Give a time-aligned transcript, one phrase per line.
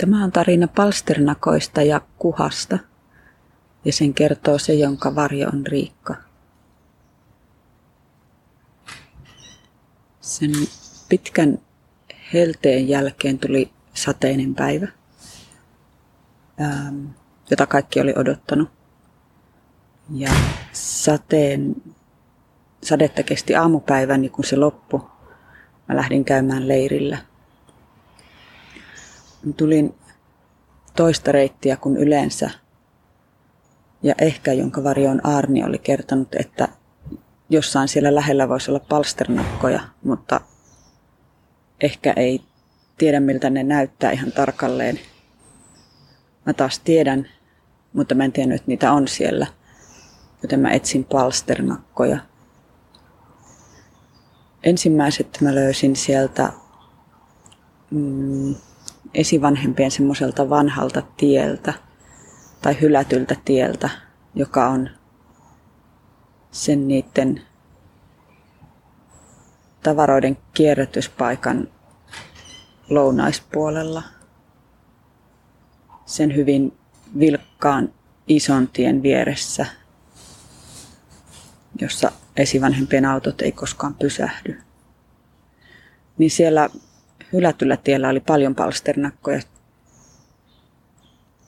[0.00, 2.78] Tämä on tarina palsternakoista ja kuhasta,
[3.84, 6.14] ja sen kertoo se, jonka varjo on Riikka.
[10.20, 10.50] Sen
[11.08, 11.58] pitkän
[12.32, 14.88] helteen jälkeen tuli sateinen päivä,
[16.60, 17.06] ähm,
[17.50, 18.68] jota kaikki oli odottanut.
[20.14, 20.30] Ja
[20.72, 21.74] sateen,
[22.82, 25.00] sadetta kesti aamupäivän, niin kun se loppui,
[25.88, 27.29] mä lähdin käymään leirillä.
[29.56, 29.94] Tulin
[30.96, 32.50] toista reittiä kuin yleensä.
[34.02, 36.68] Ja ehkä jonka varjoon Arni oli kertonut, että
[37.50, 40.40] jossain siellä lähellä voisi olla palsternakkoja, mutta
[41.80, 42.40] ehkä ei
[42.98, 45.00] tiedä miltä ne näyttää ihan tarkalleen.
[46.46, 47.28] Mä taas tiedän,
[47.92, 49.46] mutta mä en tiennyt, että niitä on siellä.
[50.42, 52.18] Joten mä etsin palsternakkoja.
[54.62, 56.52] Ensimmäiset mä löysin sieltä
[57.90, 58.54] mm,
[59.14, 61.72] esivanhempien semmoiselta vanhalta tieltä
[62.62, 63.90] tai hylätyltä tieltä,
[64.34, 64.90] joka on
[66.50, 67.42] sen niiden
[69.82, 71.68] tavaroiden kierrätyspaikan
[72.90, 74.02] lounaispuolella.
[76.06, 76.78] Sen hyvin
[77.18, 77.92] vilkkaan
[78.28, 79.66] ison tien vieressä,
[81.80, 84.60] jossa esivanhempien autot ei koskaan pysähdy.
[86.18, 86.70] Niin siellä
[87.32, 89.40] hylätyllä tiellä oli paljon palsternakkoja.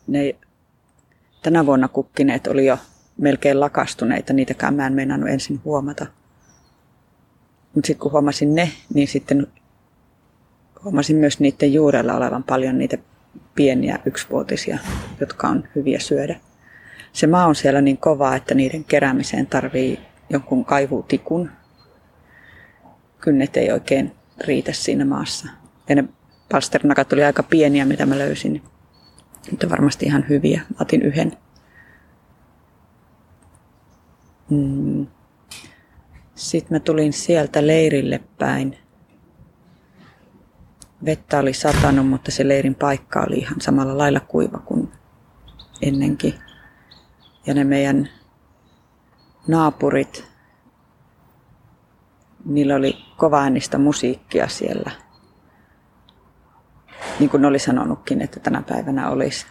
[0.06, 0.36] Ne
[1.42, 2.78] tänä vuonna kukkineet oli jo
[3.19, 6.06] melkein lakastuneita, niitäkään mä en meinannut ensin huomata.
[7.74, 9.47] Mutta sitten kun huomasin ne, niin sitten
[10.84, 12.98] huomasin myös niiden juurella olevan paljon niitä
[13.55, 14.78] pieniä yksivuotisia,
[15.20, 16.41] jotka on hyviä syödä.
[17.12, 19.98] Se maa on siellä niin kova, että niiden keräämiseen tarvii
[20.30, 21.50] jonkun kaivutikun.
[23.20, 25.61] Kynnet ei oikein riitä siinä maassa.
[25.88, 26.05] Ja ne
[26.52, 28.62] palsternakat oli aika pieniä, mitä mä löysin.
[29.50, 30.61] Mutta varmasti ihan hyviä.
[30.69, 31.33] Mä otin yhden.
[34.50, 35.07] Mm.
[36.34, 38.79] Sitten mä tulin sieltä leirille päin.
[41.05, 44.92] Vettä oli satanut, mutta se leirin paikka oli ihan samalla lailla kuiva kuin
[45.83, 46.34] ennenkin.
[47.46, 48.08] Ja ne meidän
[49.48, 50.24] naapurit,
[52.45, 54.90] niillä oli kovaäänistä musiikkia siellä.
[57.22, 59.46] Niin kuin oli sanonutkin, että tänä päivänä olisi.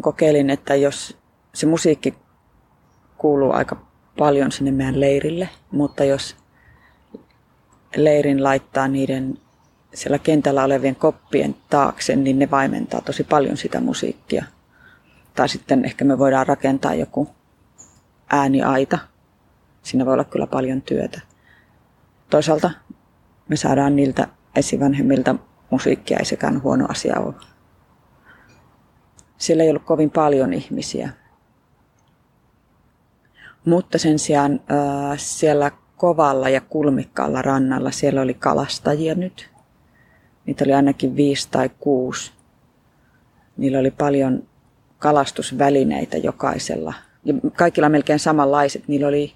[0.00, 1.18] Kokeilin, että jos
[1.52, 2.14] se musiikki
[3.18, 3.76] kuuluu aika
[4.18, 6.36] paljon sinne meidän leirille, mutta jos
[7.96, 9.38] leirin laittaa niiden
[9.94, 14.44] siellä kentällä olevien koppien taakse, niin ne vaimentaa tosi paljon sitä musiikkia.
[15.34, 17.28] Tai sitten ehkä me voidaan rakentaa joku
[18.30, 18.98] ääniaita.
[19.82, 21.20] Siinä voi olla kyllä paljon työtä.
[22.30, 22.70] Toisaalta
[23.48, 25.34] me saadaan niiltä esivanhemmilta
[25.70, 27.34] musiikkia, ei sekään huono asia ole.
[29.38, 31.10] Siellä ei ollut kovin paljon ihmisiä.
[33.64, 39.50] Mutta sen sijaan äh, siellä kovalla ja kulmikkaalla rannalla siellä oli kalastajia nyt.
[40.46, 42.32] Niitä oli ainakin viisi tai kuusi.
[43.56, 44.42] Niillä oli paljon
[44.98, 46.94] kalastusvälineitä jokaisella.
[47.24, 48.88] Ja kaikilla melkein samanlaiset.
[48.88, 49.32] Niillä oli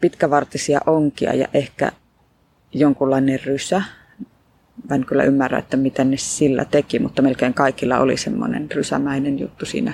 [0.00, 1.92] pitkävartisia onkia ja ehkä
[2.72, 3.82] jonkunlainen rysä.
[4.88, 9.38] Mä en kyllä ymmärrä, että miten ne sillä teki, mutta melkein kaikilla oli semmoinen rysämäinen
[9.38, 9.92] juttu siinä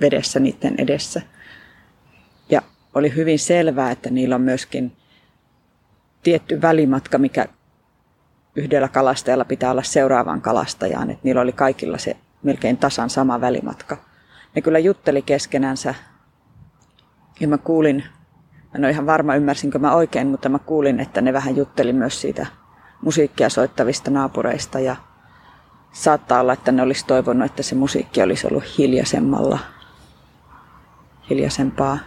[0.00, 1.22] vedessä niiden edessä.
[2.50, 2.62] Ja
[2.94, 4.92] oli hyvin selvää, että niillä on myöskin
[6.22, 7.46] tietty välimatka, mikä
[8.56, 11.10] yhdellä kalastajalla pitää olla seuraavaan kalastajaan.
[11.10, 13.96] Että niillä oli kaikilla se melkein tasan sama välimatka.
[14.54, 15.94] Ne kyllä jutteli keskenänsä
[17.40, 18.04] ja mä kuulin,
[18.74, 22.20] en ole ihan varma ymmärsinkö mä oikein, mutta mä kuulin, että ne vähän jutteli myös
[22.20, 22.46] siitä
[23.04, 24.96] musiikkia soittavista naapureista ja
[25.92, 29.58] saattaa olla, että ne olisi toivonut, että se musiikki olisi ollut hiljaisemmalla,
[31.30, 31.98] hiljaisempaa.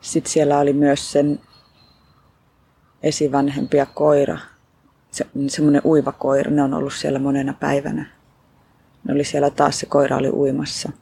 [0.00, 1.40] Sitten siellä oli myös sen
[3.02, 4.38] esivanhempi ja koira,
[5.10, 8.06] se, semmoinen uiva koira, ne on ollut siellä monena päivänä.
[9.04, 10.92] Ne oli siellä taas, se koira oli uimassa.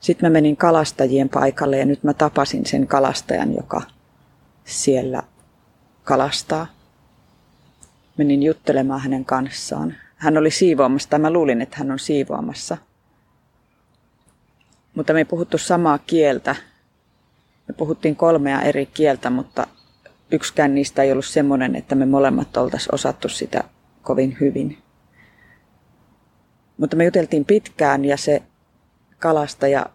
[0.00, 3.82] Sitten mä menin kalastajien paikalle ja nyt mä tapasin sen kalastajan, joka
[4.64, 5.22] siellä
[6.04, 6.66] kalastaa.
[8.16, 9.94] Menin juttelemaan hänen kanssaan.
[10.16, 12.76] Hän oli siivoamassa, tai mä luulin, että hän on siivoamassa.
[14.94, 16.56] Mutta me ei puhuttu samaa kieltä.
[17.68, 19.66] Me puhuttiin kolmea eri kieltä, mutta
[20.30, 23.64] yksikään niistä ei ollut semmoinen, että me molemmat oltaisiin osattu sitä
[24.02, 24.78] kovin hyvin.
[26.76, 28.42] Mutta me juteltiin pitkään ja se
[29.18, 29.86] kalastaja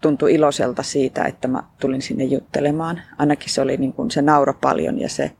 [0.00, 3.02] tuntui iloiselta siitä, että mä tulin sinne juttelemaan.
[3.18, 5.32] Ainakin se oli niin kuin, se naura paljon ja se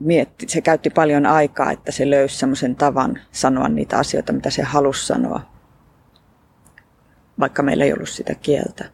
[0.00, 4.62] mietti, se käytti paljon aikaa, että se löysi semmoisen tavan sanoa niitä asioita, mitä se
[4.62, 5.40] halusi sanoa,
[7.40, 8.84] vaikka meillä ei ollut sitä kieltä.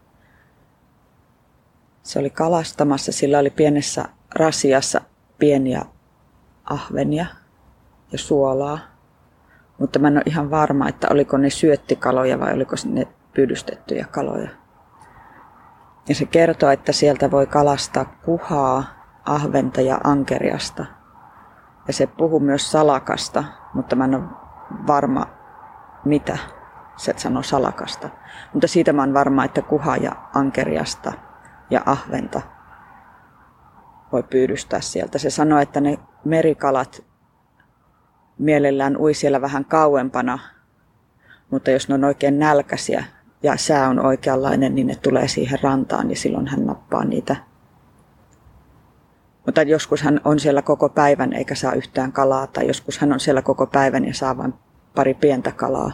[2.02, 4.04] Se oli kalastamassa, sillä oli pienessä
[4.34, 5.00] rasiassa
[5.38, 5.82] pieniä
[6.64, 7.26] ahvenia
[8.12, 8.78] ja suolaa.
[9.78, 14.48] Mutta mä en ole ihan varma, että oliko ne syöttikaloja vai oliko ne pyydystettyjä kaloja.
[16.08, 18.84] Ja se kertoo, että sieltä voi kalastaa kuhaa,
[19.24, 20.95] ahventa ja ankeriasta.
[21.86, 23.44] Ja se puhuu myös salakasta,
[23.74, 24.24] mutta mä en ole
[24.86, 25.26] varma,
[26.04, 26.38] mitä
[26.96, 28.08] se sanoo salakasta.
[28.52, 31.12] Mutta siitä mä oon varma, että kuhaa ja ankeriasta
[31.70, 32.42] ja ahventa
[34.12, 35.18] voi pyydystää sieltä.
[35.18, 37.04] Se sanoi, että ne merikalat
[38.38, 40.38] mielellään ui siellä vähän kauempana,
[41.50, 43.04] mutta jos ne on oikein nälkäisiä
[43.42, 47.36] ja sää on oikeanlainen, niin ne tulee siihen rantaan ja silloin hän nappaa niitä.
[49.46, 53.20] Mutta joskus hän on siellä koko päivän eikä saa yhtään kalaa, tai joskus hän on
[53.20, 54.54] siellä koko päivän ja saa vain
[54.94, 55.92] pari pientä kalaa.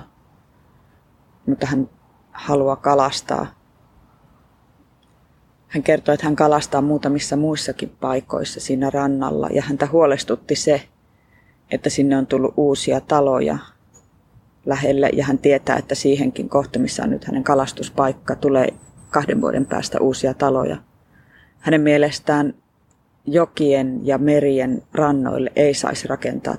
[1.47, 1.89] Mutta hän
[2.33, 3.47] haluaa kalastaa.
[5.69, 10.89] Hän kertoi, että hän kalastaa muutamissa muissakin paikoissa siinä rannalla ja häntä huolestutti se,
[11.71, 13.59] että sinne on tullut uusia taloja
[14.67, 18.69] lähelle ja hän tietää, että siihenkin kohta, missä on nyt hänen kalastuspaikka, tulee
[19.11, 20.77] kahden vuoden päästä uusia taloja.
[21.59, 22.55] Hänen mielestään
[23.27, 26.57] jokien ja merien rannoille ei saisi rakentaa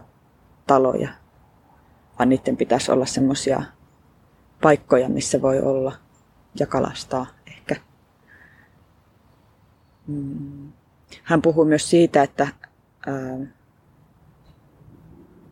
[0.68, 1.10] taloja,
[2.20, 3.64] vaan niiden pitäisi olla semmoisia
[4.62, 5.92] paikkoja, missä voi olla
[6.60, 7.76] ja kalastaa ehkä.
[10.08, 10.72] Mm.
[11.24, 12.48] Hän puhuu myös siitä, että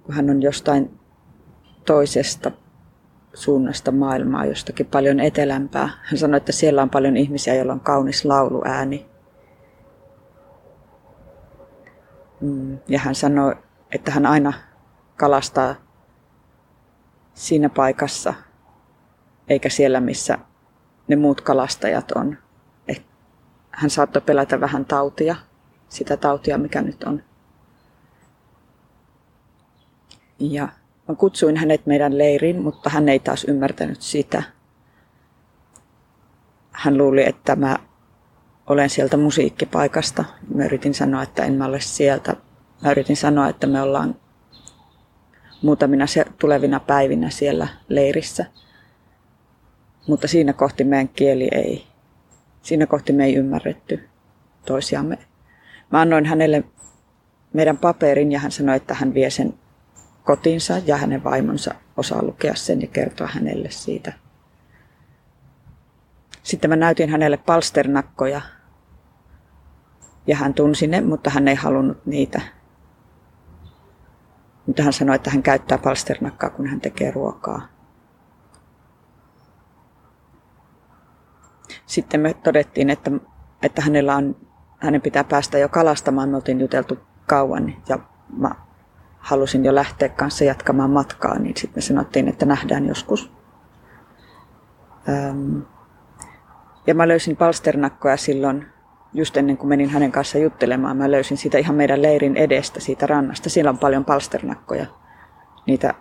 [0.04, 1.00] kun hän on jostain
[1.86, 2.52] toisesta
[3.34, 5.90] suunnasta maailmaa, jostakin paljon etelämpää.
[6.04, 9.06] Hän sanoi, että siellä on paljon ihmisiä, joilla on kaunis lauluääni.
[9.06, 9.12] Mm,
[12.88, 13.56] ja hän sanoi,
[13.92, 14.54] että hän aina
[15.18, 15.76] kalastaa
[17.34, 18.34] siinä paikassa,
[19.48, 20.38] eikä siellä, missä
[21.08, 22.38] ne muut kalastajat on.
[23.72, 25.36] Hän saattoi pelätä vähän tautia,
[25.90, 27.24] sitä tautia, mikä nyt on
[30.40, 30.68] Ja
[31.08, 34.44] mä kutsuin hänet meidän leiriin, mutta hän ei taas ymmärtänyt sitä.
[36.72, 37.80] Hän luuli, että mä
[38.68, 40.26] olen sieltä musiikkipaikasta.
[40.56, 42.36] Mä yritin sanoa, että en mä ole sieltä.
[42.84, 44.16] Mä yritin sanoa, että me ollaan
[45.62, 46.06] muutamina
[46.40, 48.46] tulevina päivinä siellä leirissä.
[50.08, 51.88] Mutta siinä kohti meidän kieli ei,
[52.62, 54.10] siinä kohti me ei ymmärretty
[54.66, 55.18] toisiamme.
[55.92, 56.64] Mä annoin hänelle
[57.54, 59.54] meidän paperin ja hän sanoi, että hän vie sen
[60.24, 64.14] kotinsa ja hänen vaimonsa osaa lukea sen ja kertoa hänelle siitä.
[66.52, 68.42] Sitten mä näytin hänelle palsternakkoja
[70.28, 72.42] ja hän tunsi ne, mutta hän ei halunnut niitä.
[74.68, 77.62] Mutta hän sanoi, että hän käyttää palsternakkaa, kun hän tekee ruokaa.
[81.86, 83.12] Sitten me todettiin, että,
[83.64, 84.36] että hänellä on,
[84.78, 86.30] hänen pitää päästä jo kalastamaan.
[86.30, 88.00] Me oltiin juteltu kauan ja
[88.38, 88.56] mä
[89.18, 93.32] halusin jo lähteä kanssa jatkamaan matkaa, niin sitten me sanottiin, että nähdään joskus.
[95.10, 95.60] Ähm,
[96.88, 98.66] ja mä löysin palsternakkoja silloin,
[99.14, 103.08] just ennen kuin menin hänen kanssa juttelemaan, mä löysin sitä ihan meidän leirin edestä, siitä
[103.08, 103.50] rannasta.
[103.50, 104.86] Siellä on paljon palsternakkoja,
[105.68, 105.94] niitä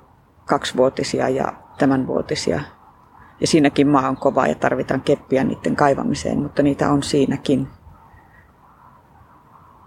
[0.45, 2.61] kaksivuotisia ja tämänvuotisia.
[3.41, 7.69] Ja siinäkin maa on kova ja tarvitaan keppiä niiden kaivamiseen, mutta niitä on siinäkin.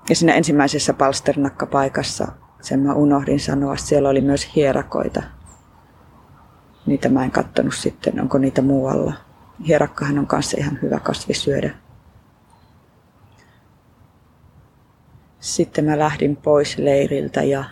[0.09, 2.27] Ja siinä ensimmäisessä palsternakkapaikassa
[2.61, 3.75] sen mä unohdin sanoa.
[3.75, 5.23] Siellä oli myös hierakoita.
[6.85, 9.13] Niitä mä en kattonut sitten, onko niitä muualla.
[9.67, 11.75] Hierakkahan on kanssa ihan hyvä kasvi syödä.
[15.39, 17.63] Sitten mä lähdin pois leiriltä ja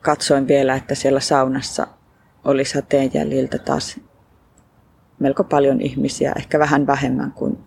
[0.00, 1.86] katsoin vielä, että siellä saunassa
[2.44, 4.00] oli sateenjäljiltä taas
[5.18, 7.58] melko paljon ihmisiä, ehkä vähän vähemmän kuin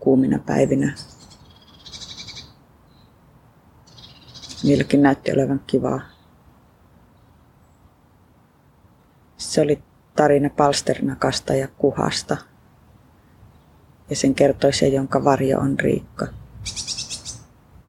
[0.00, 0.94] kuumina päivinä.
[4.62, 6.00] Niilläkin näytti olevan kivaa.
[9.36, 9.82] Se oli
[10.16, 12.36] tarina palsternakasta ja kuhasta.
[14.10, 16.26] Ja sen kertoi se, jonka varjo on Riikka.